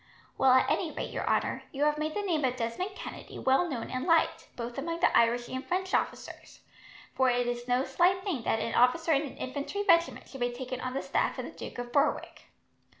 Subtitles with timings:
[0.35, 3.69] "Well, at any rate, your honour, you have made the name of Desmond Kennedy well
[3.69, 6.61] known and liked, both among the Irish and French officers,
[7.13, 10.51] for it is no slight thing that an officer in an infantry regiment should be
[10.51, 12.45] taken on the staff of the Duke of Berwick."